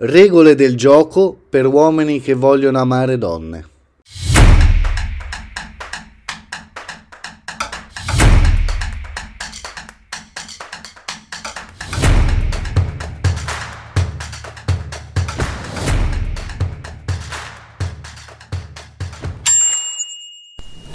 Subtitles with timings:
[0.00, 3.68] Regole del gioco per uomini che vogliono amare donne.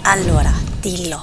[0.04, 0.50] Allora,
[0.80, 1.20] dillo.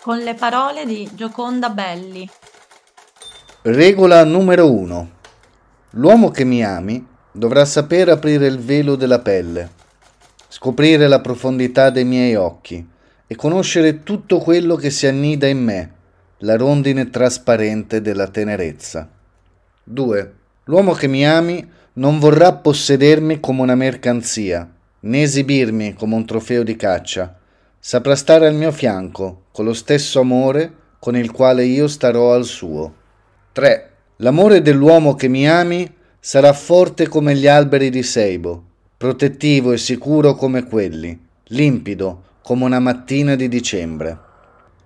[0.00, 2.26] Con le parole di Gioconda Belli.
[3.68, 5.10] Regola numero 1.
[5.94, 9.70] L'uomo che mi ami dovrà sapere aprire il velo della pelle,
[10.46, 12.86] scoprire la profondità dei miei occhi
[13.26, 15.92] e conoscere tutto quello che si annida in me,
[16.38, 19.08] la rondine trasparente della tenerezza.
[19.82, 20.32] 2.
[20.66, 26.62] L'uomo che mi ami non vorrà possedermi come una mercanzia, né esibirmi come un trofeo
[26.62, 27.36] di caccia.
[27.80, 32.44] Saprà stare al mio fianco con lo stesso amore con il quale io starò al
[32.44, 33.02] suo.
[33.56, 33.90] 3.
[34.16, 38.62] L'amore dell'uomo che mi ami sarà forte come gli alberi di Seibo,
[38.98, 44.18] protettivo e sicuro come quelli, limpido come una mattina di dicembre.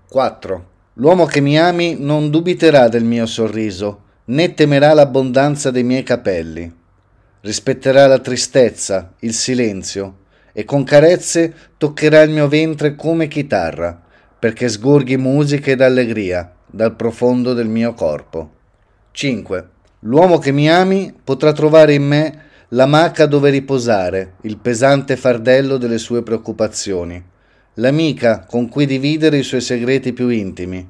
[0.09, 0.69] 4.
[0.93, 6.79] L'uomo che mi ami non dubiterà del mio sorriso, né temerà l'abbondanza dei miei capelli
[7.41, 10.19] rispetterà la tristezza, il silenzio,
[10.53, 14.01] e con carezze toccherà il mio ventre come chitarra,
[14.39, 18.59] perché sgorghi musica ed allegria dal profondo del mio corpo.
[19.13, 19.69] 5.
[20.01, 25.77] L'uomo che mi ami potrà trovare in me la maca dove riposare, il pesante fardello
[25.77, 27.23] delle sue preoccupazioni,
[27.75, 30.89] l'amica con cui dividere i suoi segreti più intimi,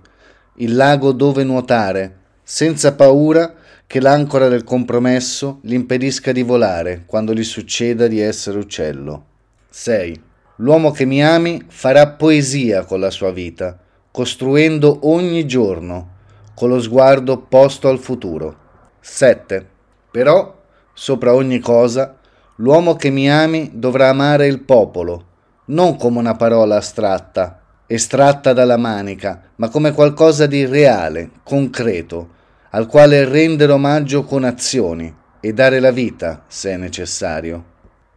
[0.57, 3.55] il lago dove nuotare, senza paura
[3.87, 9.25] che l'ancora del compromesso gli impedisca di volare quando gli succeda di essere uccello.
[9.71, 10.23] 6.
[10.57, 13.79] L'uomo che mi ami farà poesia con la sua vita,
[14.11, 16.19] costruendo ogni giorno,
[16.61, 18.55] con lo sguardo posto al futuro.
[19.01, 19.67] 7.
[20.11, 20.61] Però,
[20.93, 22.19] sopra ogni cosa,
[22.57, 25.25] l'uomo che mi ami dovrà amare il popolo,
[25.69, 32.29] non come una parola astratta, estratta dalla manica, ma come qualcosa di reale, concreto,
[32.73, 35.11] al quale rendere omaggio con azioni
[35.41, 37.65] e dare la vita se è necessario.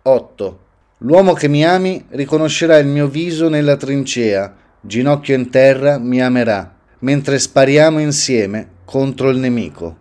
[0.01, 0.59] 8.
[0.97, 6.73] L'uomo che mi ami riconoscerà il mio viso nella trincea, ginocchio in terra mi amerà,
[7.03, 9.97] mentre spariamo insieme contro il nemico.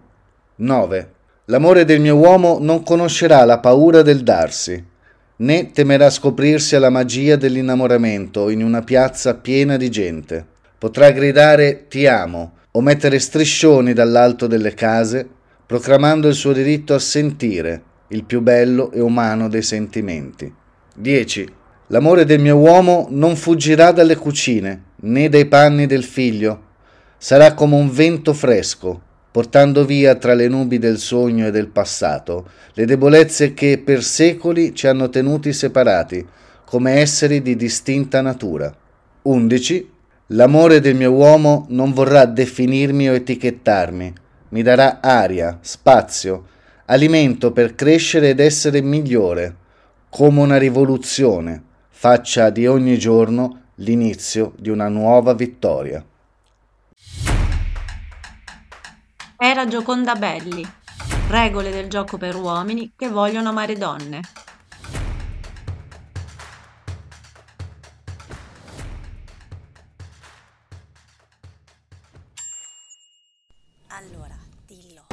[0.57, 1.11] 9.
[1.47, 4.83] L'amore del mio uomo non conoscerà la paura del darsi,
[5.37, 10.47] né temerà scoprirsi alla magia dell'innamoramento in una piazza piena di gente.
[10.79, 15.29] Potrà gridare ti amo, o mettere striscioni dall'alto delle case,
[15.67, 20.53] proclamando il suo diritto a sentire, il più bello e umano dei sentimenti.
[20.95, 21.53] 10.
[21.89, 26.71] L'amore del mio uomo non fuggirà dalle cucine, né dai panni del figlio.
[27.25, 29.01] Sarà come un vento fresco,
[29.31, 34.75] portando via tra le nubi del sogno e del passato le debolezze che per secoli
[34.75, 36.27] ci hanno tenuti separati,
[36.65, 38.75] come esseri di distinta natura.
[39.23, 39.91] 11.
[40.27, 44.13] L'amore del mio uomo non vorrà definirmi o etichettarmi,
[44.49, 46.47] mi darà aria, spazio,
[46.87, 49.55] alimento per crescere ed essere migliore,
[50.09, 56.05] come una rivoluzione, faccia di ogni giorno l'inizio di una nuova vittoria.
[59.45, 60.65] Era Gioconda Belli.
[61.27, 64.21] Regole del gioco per uomini che vogliono amare donne.
[73.89, 75.07] Allora, dillo.